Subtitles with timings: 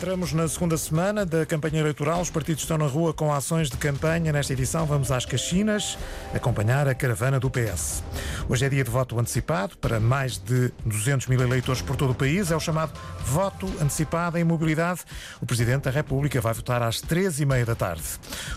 [0.00, 2.22] Entramos na segunda semana da campanha eleitoral.
[2.22, 4.32] Os partidos estão na rua com ações de campanha.
[4.32, 5.98] Nesta edição, vamos às Caxinas
[6.32, 8.02] acompanhar a caravana do PS.
[8.48, 12.14] Hoje é dia de voto antecipado para mais de 200 mil eleitores por todo o
[12.14, 12.50] país.
[12.50, 15.02] É o chamado voto antecipado em mobilidade.
[15.38, 18.04] O Presidente da República vai votar às três e meia da tarde.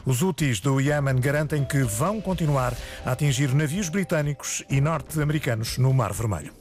[0.06, 2.74] Os úteis do Iémen garantem que vão continuar
[3.06, 6.54] a atingir navios britânicos e norte-americanos no Mar Vermelho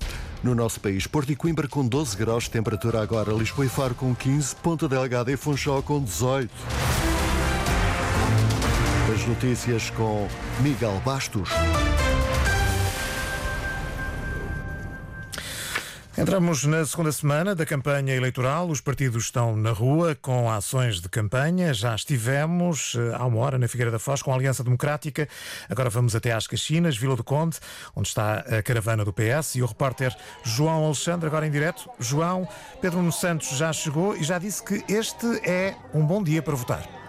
[0.42, 1.06] no nosso país.
[1.06, 4.88] Porto e Coimbra com 12 graus de temperatura agora, Lisboa e Faro com 15, Ponta
[4.88, 6.50] Delgada e Funchal com 18.
[9.14, 10.26] As notícias com
[10.60, 11.50] Miguel Bastos.
[16.22, 18.68] Entramos na segunda semana da campanha eleitoral.
[18.68, 21.74] Os partidos estão na rua com ações de campanha.
[21.74, 25.28] Já estivemos eh, há uma hora na Figueira da Foz com a Aliança Democrática.
[25.68, 27.58] Agora vamos até às Caxinas, Vila do Conde,
[27.96, 31.90] onde está a caravana do PS e o repórter João Alexandre, agora em direto.
[31.98, 32.48] João,
[32.80, 37.01] Pedro Santos já chegou e já disse que este é um bom dia para votar.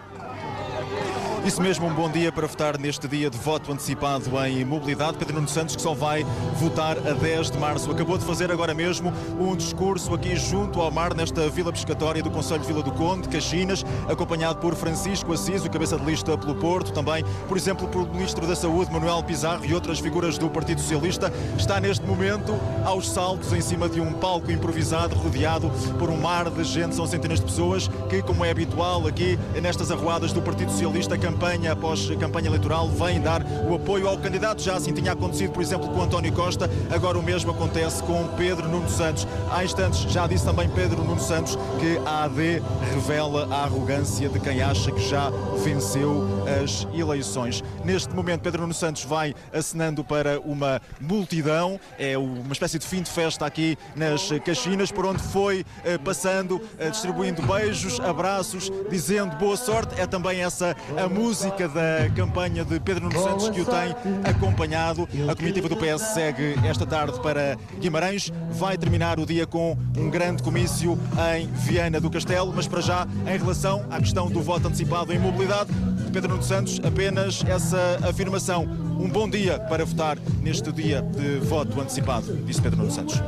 [1.44, 5.18] Isso mesmo, um bom dia para votar neste dia de voto antecipado em mobilidade.
[5.18, 7.90] Pedro Nuno Santos, que só vai votar a 10 de março.
[7.90, 12.30] Acabou de fazer agora mesmo um discurso aqui junto ao mar, nesta vila pescatória do
[12.30, 16.54] Conselho de Vila do Conde, Caxinas, acompanhado por Francisco Assis, o cabeça de lista pelo
[16.54, 20.80] Porto, também, por exemplo, pelo Ministro da Saúde, Manuel Pizarro, e outras figuras do Partido
[20.80, 21.30] Socialista.
[21.58, 26.48] Está neste momento aos saltos em cima de um palco improvisado, rodeado por um mar
[26.48, 26.94] de gente.
[26.94, 31.72] São centenas de pessoas que, como é habitual aqui nestas arruadas do Partido Socialista, campanha
[31.72, 34.62] após campanha eleitoral, vem dar o apoio ao candidato.
[34.62, 38.68] Já assim tinha acontecido, por exemplo, com António Costa, agora o mesmo acontece com Pedro
[38.68, 39.26] Nuno Santos.
[39.50, 42.62] Há instantes já disse também Pedro Nuno Santos que a AD
[42.92, 45.30] revela a arrogância de quem acha que já
[45.62, 46.24] venceu
[46.62, 47.64] as eleições.
[47.84, 53.02] Neste momento, Pedro Nuno Santos vai acenando para uma multidão, é uma espécie de fim
[53.02, 59.36] de festa aqui nas Caxinas, por onde foi eh, passando, eh, distribuindo beijos, abraços, dizendo
[59.36, 60.00] boa sorte.
[60.00, 63.94] É também essa a música música da campanha de Pedro Nuno Santos que o tem
[64.24, 65.08] acompanhado.
[65.28, 68.32] A comitiva do PS segue esta tarde para Guimarães.
[68.50, 70.98] Vai terminar o dia com um grande comício
[71.36, 75.18] em Viana do Castelo, mas para já, em relação à questão do voto antecipado em
[75.18, 75.70] mobilidade,
[76.14, 78.62] Pedro Nuno Santos, apenas essa afirmação.
[79.00, 83.20] Um bom dia para votar neste dia de voto antecipado, disse Pedro Nuno Santos.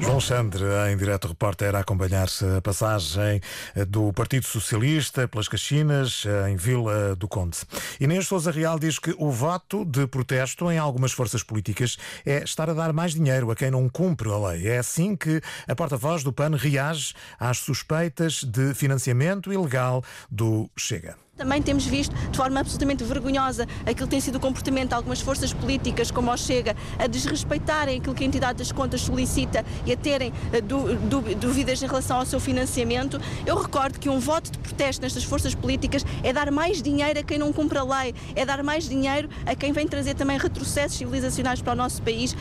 [0.00, 3.40] João Xandre, em direto repórter, a acompanhar-se a passagem
[3.88, 7.58] do Partido Socialista pelas Caxinas, em Vila do Conde.
[8.00, 11.96] Inês Souza Real diz que o voto de protesto em algumas forças políticas
[12.26, 14.68] é estar a dar mais dinheiro a quem não cumpre a lei.
[14.68, 21.16] É assim que a porta-voz do PAN reage às suspeitas de financiamento ilegal do Chega.
[21.42, 25.20] Também temos visto de forma absolutamente vergonhosa aquilo que tem sido o comportamento de algumas
[25.20, 29.92] forças políticas, como o Chega, a desrespeitarem aquilo que a entidade das contas solicita e
[29.92, 33.20] a terem eh, dúvidas em relação ao seu financiamento.
[33.44, 37.24] Eu recordo que um voto de protesto nestas forças políticas é dar mais dinheiro a
[37.24, 40.96] quem não cumpre a lei, é dar mais dinheiro a quem vem trazer também retrocessos
[40.96, 42.36] civilizacionais para o nosso país.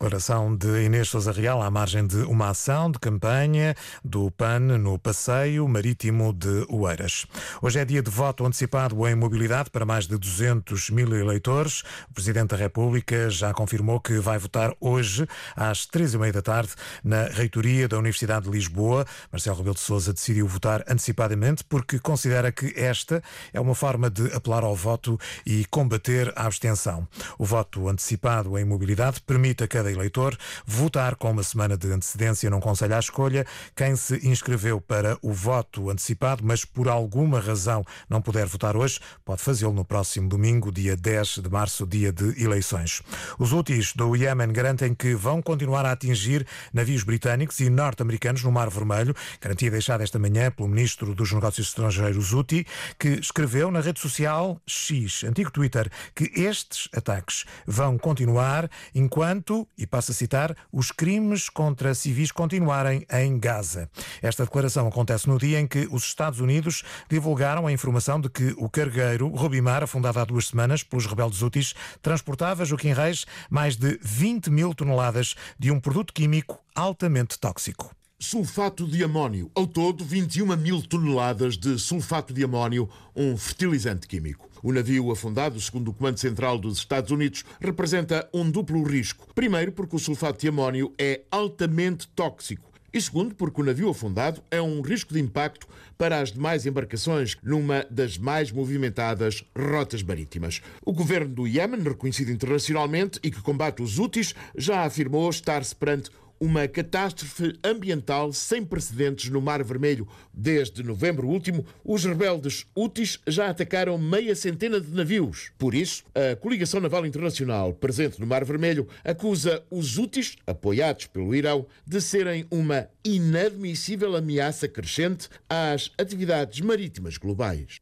[0.00, 4.98] Declaração de Inês Souza Real à margem de uma ação de campanha do PAN no
[4.98, 7.26] passeio marítimo de Oeiras.
[7.60, 11.82] Hoje é dia de voto antecipado em mobilidade para mais de 200 mil eleitores.
[12.10, 16.40] O Presidente da República já confirmou que vai votar hoje às três e meia da
[16.40, 16.72] tarde
[17.04, 19.04] na reitoria da Universidade de Lisboa.
[19.30, 23.22] Marcelo Rebelo de Sousa decidiu votar antecipadamente porque considera que esta
[23.52, 27.06] é uma forma de apelar ao voto e combater a abstenção.
[27.38, 30.36] O voto antecipado em mobilidade permite a cada eleitor
[30.66, 33.46] votar com uma semana de antecedência num conselho à escolha.
[33.74, 39.00] Quem se inscreveu para o voto antecipado, mas por alguma razão não puder votar hoje,
[39.24, 43.02] pode fazê-lo no próximo domingo, dia 10 de março, dia de eleições.
[43.38, 48.52] Os úteis do Iémen garantem que vão continuar a atingir navios britânicos e norte-americanos no
[48.52, 52.66] Mar Vermelho, garantia deixada esta manhã pelo ministro dos Negócios Estrangeiros, Uti,
[52.98, 59.86] que escreveu na rede social X, antigo Twitter, que estes ataques vão continuar enquanto, e
[59.86, 63.90] passa a citar, os crimes contra civis continuarem em Gaza.
[64.20, 68.54] Esta declaração acontece no dia em que os Estados Unidos divulgaram a informação de que
[68.58, 73.98] o cargueiro Rubimar, afundado há duas semanas pelos rebeldes úteis, transportava, Joaquim Reis, mais de
[74.02, 77.90] 20 mil toneladas de um produto químico altamente tóxico
[78.20, 79.50] sulfato de amónio.
[79.54, 82.86] Ao todo, 21 mil toneladas de sulfato de amónio,
[83.16, 84.49] um fertilizante químico.
[84.62, 89.26] O navio afundado, segundo o Comando Central dos Estados Unidos, representa um duplo risco.
[89.34, 92.70] Primeiro, porque o sulfato de amónio é altamente tóxico.
[92.92, 95.66] E segundo, porque o navio afundado é um risco de impacto
[95.96, 100.60] para as demais embarcações numa das mais movimentadas rotas marítimas.
[100.84, 106.10] O governo do Iémen, reconhecido internacionalmente e que combate os úteis, já afirmou estar-se perante
[106.40, 110.08] uma catástrofe ambiental sem precedentes no Mar Vermelho.
[110.32, 115.52] Desde novembro último, os rebeldes Houthis já atacaram meia centena de navios.
[115.58, 121.34] Por isso, a Coligação Naval Internacional, presente no Mar Vermelho, acusa os Houthis, apoiados pelo
[121.34, 127.79] Irão, de serem uma inadmissível ameaça crescente às atividades marítimas globais.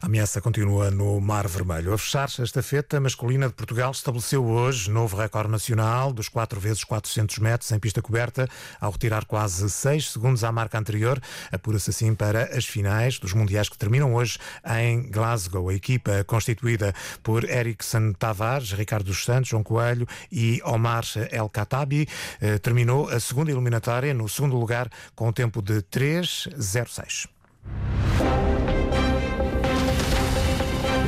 [0.00, 1.92] A ameaça continua no Mar Vermelho.
[1.92, 6.84] A fechar-se esta feta masculina de Portugal estabeleceu hoje novo recorde nacional dos 4 vezes
[6.84, 8.48] 400 metros em pista coberta,
[8.80, 11.20] ao retirar quase 6 segundos à marca anterior.
[11.50, 14.38] Apura-se assim para as finais dos Mundiais que terminam hoje
[14.78, 15.68] em Glasgow.
[15.68, 16.92] A equipa constituída
[17.22, 22.08] por Erickson Tavares, Ricardo dos Santos, João Coelho e Omar El Katabi
[22.40, 27.28] eh, terminou a segunda eliminatória no segundo lugar com um tempo de 3.06.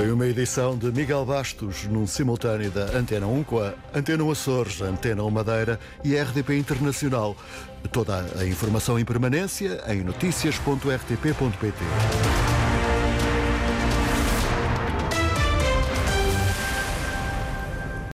[0.04, 4.82] Foi uma edição de Miguel Bastos, num simultâneo da Antena 1 com a Antena Açores,
[4.82, 7.34] Antena 1 Madeira e RDP Internacional.
[7.90, 12.53] Toda a informação em permanência em notícias.rtp.pt.